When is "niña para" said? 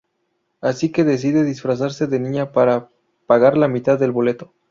2.19-2.89